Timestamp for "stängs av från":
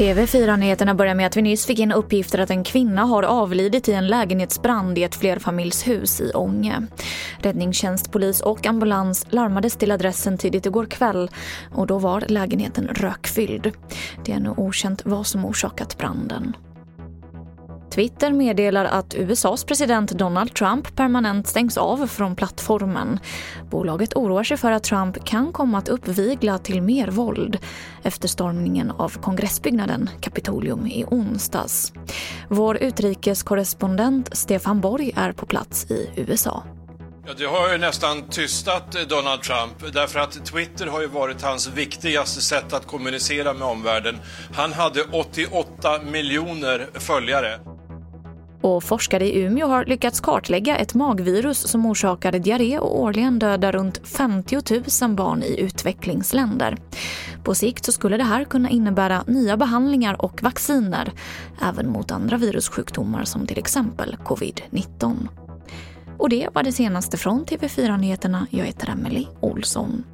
21.46-22.36